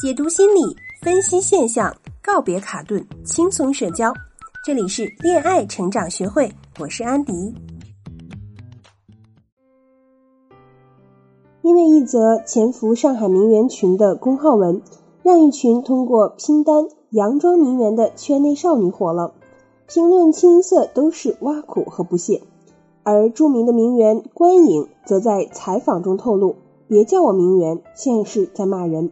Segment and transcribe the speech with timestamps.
[0.00, 0.60] 解读心理，
[1.02, 1.92] 分析现象，
[2.22, 4.12] 告别卡顿，轻松社交。
[4.64, 6.48] 这里是恋爱成长学会，
[6.78, 7.52] 我是安迪。
[11.62, 14.80] 因为一则潜伏上海名媛群的公号文，
[15.24, 19.34] 让一群通过拼单佯装名媛的圈内少女火了。
[19.88, 22.42] 评论清一色都是挖苦和不屑，
[23.02, 26.54] 而著名的名媛关颖则在采访中透露
[26.86, 29.10] ：“别叫我名媛，现是在骂人。”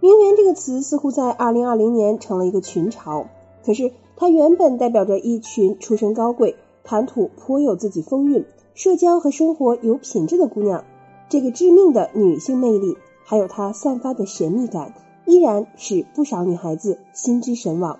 [0.00, 3.26] 名媛这个词似乎在二零二零年成了一个群嘲，
[3.64, 10.84] 可是它原本代表着一群出身高贵、谈吐颇有自己风韵、社交和生活有品质的姑娘。
[11.28, 14.94] 这个致命的女性魅力，还有她散发的神秘感，
[15.26, 17.98] 依然使不少女孩子心之神往。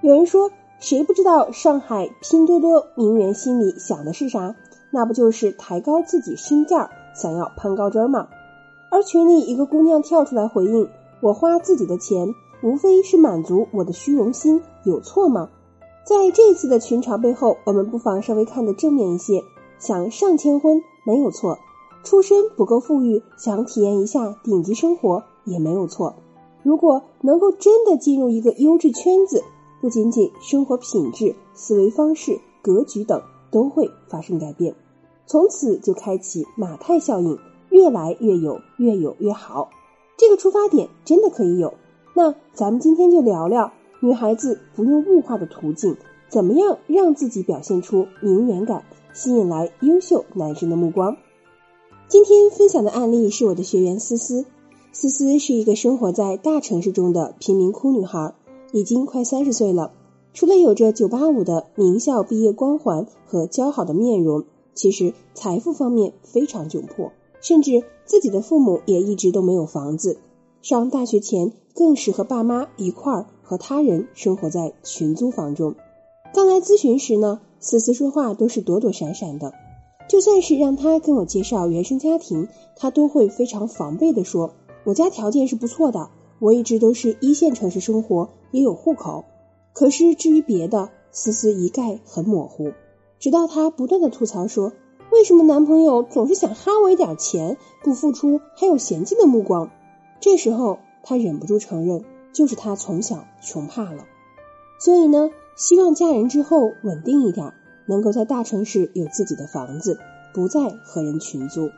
[0.00, 4.56] 有人说，谁不知道上海拼多多名媛心里想的是啥？
[4.90, 8.28] 那不就是抬高自己身价，想要攀高枝吗？
[8.90, 10.88] 而群里一个姑娘跳出来回应。
[11.20, 15.48] 我花自己的钱，无非是满足我的虚荣心，有错吗？
[16.04, 19.44] 在这次的群嘲背后，我们不妨稍微看得正面一些。
[19.78, 21.58] 想上千婚没有错，
[22.02, 26.14] 出身不够富裕，想体验一下顶级生活也没有错。
[26.62, 29.44] 如果能够真的进入一个优质圈子，
[29.80, 34.74] 不仅仅生活品质、思维方式、格局等都会发生改变，
[35.26, 37.38] 从此就开启马太效应，
[37.70, 39.70] 越来越有，越有越好。
[40.18, 41.74] 这个出发点真的可以有，
[42.12, 45.96] 那咱们今天就聊聊女孩子不用物化的途径，
[46.28, 51.16] 怎么样让自己表现出名媛感，吸引来优秀男生的目光。
[52.08, 54.44] 今天分享的案例是我的学员思思，
[54.90, 58.34] 思思是一个生活在大城市中的贫民窟女孩，
[58.72, 59.92] 已经快三十岁了。
[60.34, 64.42] 除了有着九八五的名校毕业光环和姣好的面容，
[64.74, 67.12] 其实财富方面非常窘迫。
[67.40, 70.18] 甚至自己的父母也一直都没有房子，
[70.62, 75.74] 上大学前更是和爸妈一块儿和他人生活在群租房中。
[76.32, 79.52] 刚来咨询时呢，思思说话都是躲躲闪闪的，
[80.08, 84.54] 就算是让他跟我介绍原生家庭，他都会非常防备的说
[84.84, 89.26] ：“我家条件是不错的，我一直都是一线城市生活，也有户口。”
[89.74, 92.72] 可是至于别的，思思一概很模糊。
[93.18, 94.72] 直到他不断的吐槽说。
[95.10, 99.70] 为什么男朋友总是想哈我一点钱，不付出还有嫌弃的目光？
[100.20, 104.04] 这时候他忍不住承认，就是他从小穷怕了。
[104.78, 107.54] 所以呢，希望嫁人之后稳定一点，
[107.86, 109.98] 能够在大城市有自己的房子，
[110.34, 111.70] 不再和人群租。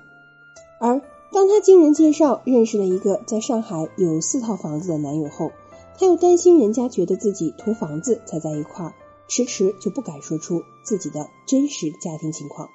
[0.81, 1.01] 而
[1.33, 5.53] 当他经人介绍认识了一个在上海有四套房子的男友后，
[5.97, 8.95] 他又担心人家觉得自己图房子才在一块儿，
[9.29, 12.69] 迟迟就不敢说出自己的真实家庭情况。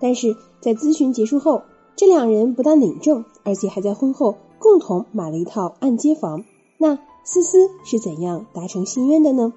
[0.00, 1.62] 但是在咨询结束后，
[1.94, 6.44] 这两人不但领证，而且还在婚后共同买了一套按揭房。
[6.78, 9.52] 那思思是怎样达成心愿的呢？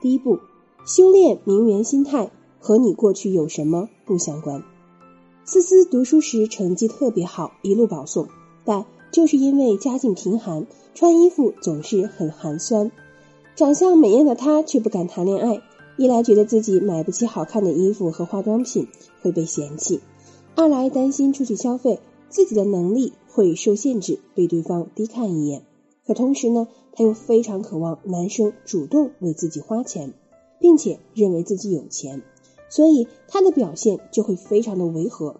[0.00, 0.38] 第一步，
[0.84, 2.30] 修炼名媛心态，
[2.60, 4.62] 和你过去有什么不相关。
[5.44, 8.28] 思思读书时成绩特别好，一路保送，
[8.64, 12.92] 但就是因为家境贫寒，穿衣服总是很寒酸，
[13.56, 15.62] 长相美艳的她却不敢谈恋爱。
[16.02, 18.88] 一来觉得自己买不起好看的衣服和化妆品
[19.20, 20.00] 会被嫌弃，
[20.56, 25.62] 二来担心出去消费自己的能力会受限制，被对方低看一眼。
[26.04, 30.12] 可同时呢，他又非常渴望男生主动为自己花钱，
[30.58, 32.22] 并且认为自己有钱，
[32.68, 35.36] 所以他的表现就会非常的违和。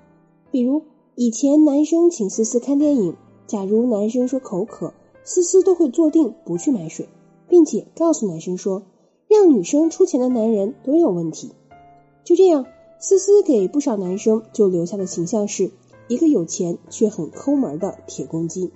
[0.52, 0.82] 比如
[1.16, 3.16] 以前男生请思思看电影，
[3.48, 4.94] 假如男生说口渴，
[5.24, 7.08] 思思都会坐定不去买水，
[7.48, 8.84] 并且告诉男生说。
[9.32, 11.52] 让女生出钱的男人都有问题。
[12.22, 12.66] 就这样，
[12.98, 15.70] 思思给不少男生就留下的形象是
[16.06, 18.70] 一个有钱却很抠门的铁公鸡。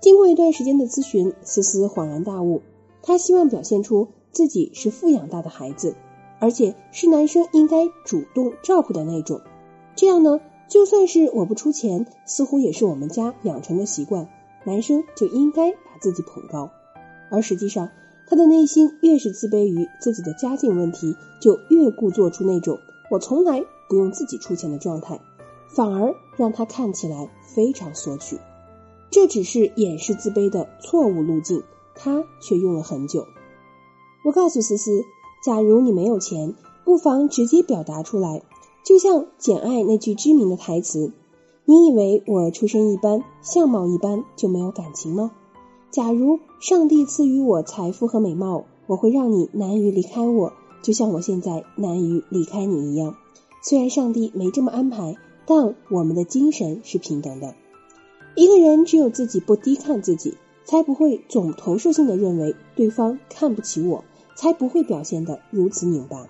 [0.00, 2.60] 经过一段时间的咨询，思思恍然大悟，
[3.02, 5.94] 她希望表现出自己是富养大的孩子，
[6.38, 9.40] 而且是男生应该主动照顾的那种。
[9.94, 14.28] 这样呢，就算是我不出钱，似乎也是我们家养成的习惯，
[14.64, 16.70] 男生就应该把自己捧高。
[17.30, 17.90] 而实际上，
[18.32, 22.78] 他的内心越是自卑于自己的家境问题，就越故作出那种
[23.10, 25.20] 我从来不用自己出钱的状态，
[25.68, 28.38] 反而让他看起来非常索取。
[29.10, 31.62] 这只是掩饰自卑的错误路径，
[31.94, 33.26] 他却用了很久。
[34.24, 35.02] 我告诉思思，
[35.44, 36.54] 假如你没有钱，
[36.86, 38.42] 不妨直接表达出来，
[38.82, 41.12] 就像《简爱》那句知名的台词
[41.66, 45.32] ：“你以为我出身一般，相貌一般就没有感情吗？”
[45.92, 53.14] 假如上帝赐予我财富和美貌，我会让你难于离开我，就像我现在难于离开你一样。
[53.62, 57.54] 虽然上帝没这么安排，但我们的精神是平等的。
[58.34, 64.02] 一个人只有自己不低看自己，才不会总投射性的认为对方看不起我，
[64.34, 66.26] 才不会表现得如此拧巴。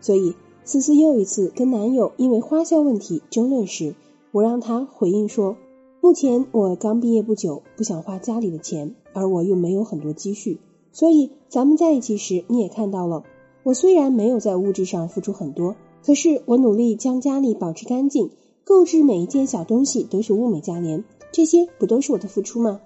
[0.00, 0.34] 所以，
[0.64, 3.94] 思思又一次跟男友因为花销问题争论时，
[4.32, 5.58] 我让他回应说
[6.06, 10.60] ：“目前我刚毕业不久，不想花家里的钱，而我又没有很多积蓄，
[10.92, 13.24] 所以咱们在一起时你也看到了，
[13.64, 15.74] 我虽然没有在物质上付出很多，
[16.04, 18.30] 可是我努力将家里保持干净，
[18.62, 22.80] 购置每一件小东西都是物美价廉，这些不都是我的付出吗？”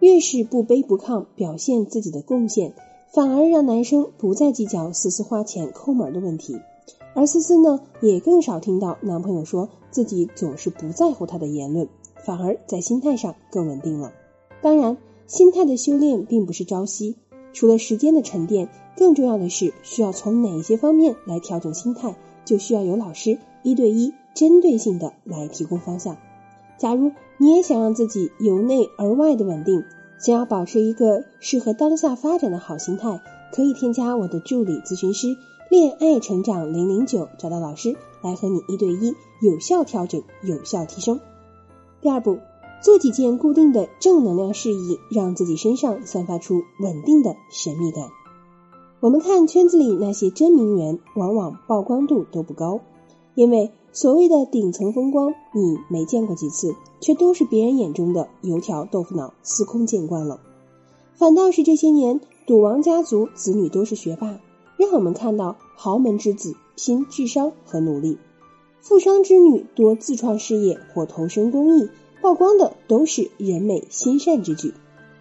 [0.00, 2.72] 越是不卑不亢表现自己的贡献，
[3.12, 6.58] 反而让男生不再计较思思花钱抠门的问题，
[7.14, 11.86] 而思思呢，也更少听到男朋友说自己总是不在乎他的言论，
[12.24, 14.12] 反而在心态上更稳定了。
[14.60, 17.16] 当然，心态的修炼并不是朝夕，
[17.52, 26.16] 除了时间的沉淀，更重要的是需要从哪些方面来调整心态，就需要有老师一对一针对性的来提供方向。
[26.78, 29.84] 假如你也想让自己由内而外的稳定，
[30.18, 33.20] 想要保持一个适合当下发展的好心态，
[33.52, 35.36] 可以添加我的助理咨询师
[35.70, 41.20] “恋爱成长零零九”，找到老师来和你一对一有效调整、有效提升。
[42.00, 42.38] 第二步，
[42.82, 48.08] 做几件固定的正能量事宜，让自己身上散发出稳定的神秘感。
[49.00, 52.80] 我们看圈子里那些真名媛，往往曝光度都不高，
[53.34, 53.70] 因为。
[53.90, 60.38] 所谓的顶层风光，你没见过几次，却都是别人眼中的油条豆腐脑，司空见惯了。
[61.16, 64.38] 反倒是这些年，赌王家族子女都是学霸，
[64.76, 68.18] 让我们看到豪门之子拼智商和努力，
[68.88, 71.90] 富商之女多自创事业或投身公益，
[72.22, 74.72] 曝光的都是人美心善之举。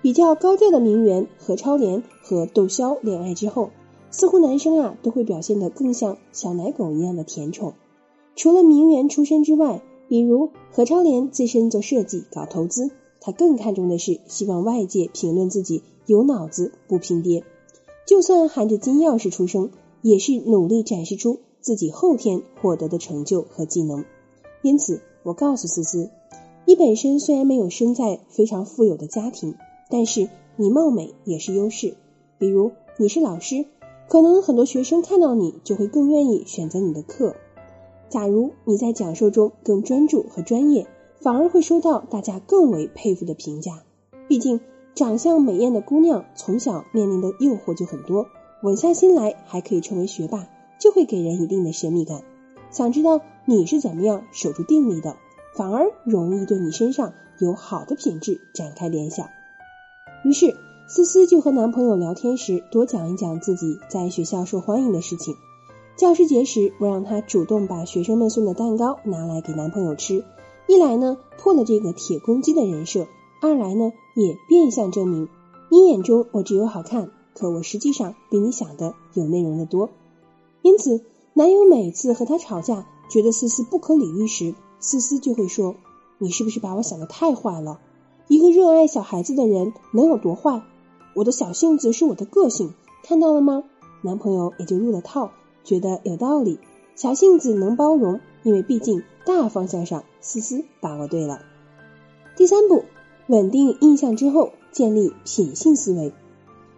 [0.02, 3.72] 比较高调的名媛何超莲和窦骁恋爱之后，
[4.10, 7.74] 似乎男生啊都会表现得更像小奶狗一样的甜宠。
[8.38, 17.44] 除了名媛出身之外，比如何超莲自身做设计、搞投资，她更看重的是希望外界评论自己有脑子不拼爹。
[18.06, 19.72] 就算含着金钥匙出生，
[20.02, 24.06] 也是努力展示出自己后天获得的成就和技能。
[24.62, 26.10] 因此，我告诉思思，
[26.64, 29.56] 你本身虽然没有生在非常富有的家庭，
[29.90, 31.96] 但是你貌美也是优势。
[32.38, 33.66] 比如你是老师，
[34.08, 37.36] 可能很多学生看到你就会更愿意选择你的课。
[38.08, 40.88] 假如你在讲授中更专注和专业，
[41.20, 43.84] 反而会收到大家更为佩服的评价。
[44.30, 44.62] 毕竟，
[44.96, 48.28] 长相美艳的姑娘从小面临的诱惑就很多，
[48.64, 50.48] 稳下心来还可以成为学霸，
[50.80, 52.22] 就会给人一定的神秘感。
[52.70, 55.16] 想知道你是怎么样守住定力的，
[55.56, 59.30] 反而容易对你身上有好的品质展开联想。
[60.24, 60.56] 于是，
[60.88, 65.36] 思思就和男朋友聊天时多讲一讲自己在学校受欢迎的事情。
[65.96, 70.24] 教师节时，我让她主动把学生们送的蛋糕拿来给男朋友吃，
[70.68, 73.08] 一来呢破了这个铁公鸡的人设，
[73.42, 75.28] 二来呢也变相证明
[75.72, 79.90] 你眼中我只有好看，可我实际上比你想的有内容的多。
[80.68, 81.00] 因此，
[81.34, 85.76] 男友每次和他吵架，觉得思思不可理喻时，思思就会说
[86.20, 87.80] ：“你是不是把我想的太坏了？
[88.28, 90.62] 一个热爱小孩子的人能有多坏？
[91.16, 93.64] 我的小性子是我的个性，看到了吗？”
[94.04, 95.32] 男朋友也就入了套。
[95.64, 96.60] 觉得有道理，
[96.96, 101.40] 小性子能包容，因为毕竟大方向上思思把握对了。
[102.36, 102.84] 第三步，
[103.28, 106.12] 稳定印象之后，建立品性思维。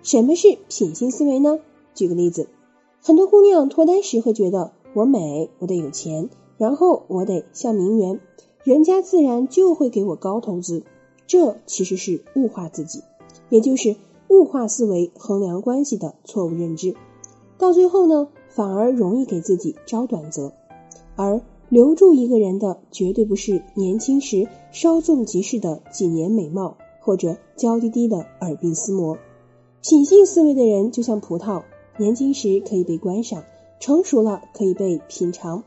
[0.04, 1.58] 什么是品性思维呢？
[1.96, 2.50] 举个例子，
[3.02, 8.20] 很多姑娘脱单时会觉得我美，我得有钱，然后我得像名媛，
[8.64, 10.84] 人家自然就会给我高投资。
[11.28, 13.04] 这其实是物化自己，
[13.50, 13.96] 也就是
[14.30, 16.96] 物化思维衡量关系的错误认知。
[17.58, 18.28] 到最后呢？
[18.50, 20.52] 反而容易给自己招短则，
[21.16, 21.40] 而
[21.70, 29.18] 留住一个人的绝对不是年轻时稍纵即逝的几年美貌，或者娇滴滴的耳鬓厮磨。
[29.82, 31.62] 品性思维的人就像葡萄，
[32.00, 33.44] 年轻时可以被观赏，
[33.82, 35.66] 成熟了可以被品尝，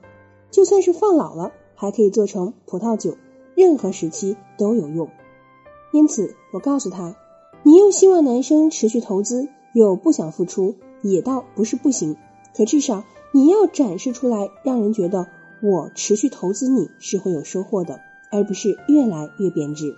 [0.51, 3.19] 就算是放老了，还可以做成葡萄酒，
[3.55, 5.11] 任何时期都有用。
[5.93, 7.15] 因此，我告诉他，
[7.62, 12.17] 你又希望男生持续投资，又不想付出，也倒不是不行。
[12.57, 15.27] 可至少你要展示出来，让人觉得
[15.62, 19.95] 我持续投资你是会有收获的，而不是越来越贬值。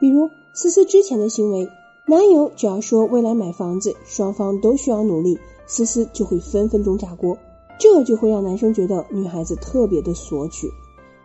[0.00, 1.68] 比如思思之前的行为，
[2.08, 7.36] 男友只要说未来买房子，双方都需要努力，思思就会分分钟炸锅，
[7.80, 10.70] 这就会让男生觉得女孩子特别的索取。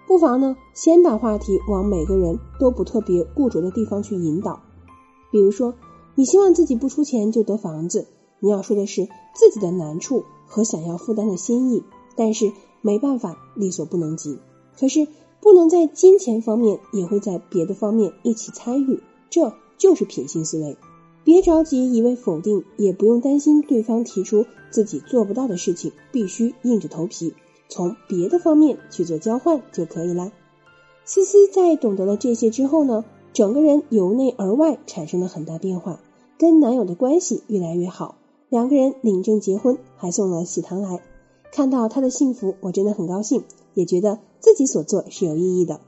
[0.07, 4.59] 不妨呢，先把话题往每个人都不特别固着的地方去引导。
[5.31, 5.75] 比如说，
[6.15, 8.07] 你希望自己不出钱就得房子，
[8.39, 10.23] 你要说的是自己的难处。
[10.47, 11.83] 和想要负担的心意，
[12.17, 14.37] 但是没办法，力所不能及。
[14.77, 15.07] 可是
[15.39, 20.77] 不能在金钱方面，也会在别的方面一起参与，这就是品性思维。
[21.23, 27.33] 别着急一味否定，也不用担心对方提出自己做不到的事情，必须硬着头皮
[27.67, 30.31] 从别的方面去做交换就可以啦。
[31.03, 35.99] 思思在懂得了这些之后呢，整个人由内而外产生了很大变化，
[36.37, 38.17] 跟男友的关系越来越好，
[38.49, 41.01] 两个人领证结婚，还送了喜糖来。
[41.51, 45.81] 看到他的幸福，我真的很高兴，也觉得自己所做是有意义的。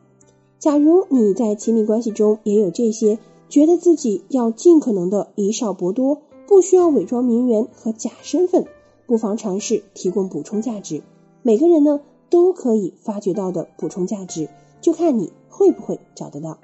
[0.57, 3.19] 假如你在亲密关系中也有这些。
[3.53, 8.65] 觉得自己要尽可能的以少博多，不需要伪装名媛和假身份，
[9.05, 11.03] 不妨尝试提供补充价值。
[11.43, 11.99] 每个人呢
[12.31, 14.49] 都可以发掘到的补充价值，
[14.81, 16.57] 就看你会不会找得到。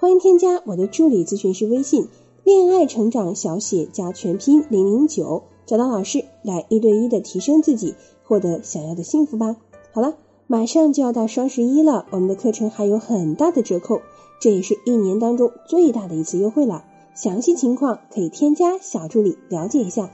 [0.00, 2.08] 欢迎添加我的助理咨询师微信
[2.44, 9.56] “恋爱成长小写加全拼零零九”，找到老师来一对一的提升自己，获得想要的幸福吧。
[9.92, 14.00] 好了，马上就要到双十一了，我们的课程还有很大的折扣。
[14.42, 16.84] 这也是一年当中最大的一次优惠了，
[17.14, 20.10] 详细情况可以添加小助理了解一下。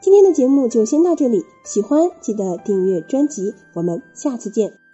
[0.00, 4.87] 今天的节目就先到这里，喜欢记得订阅专辑，我们下次见。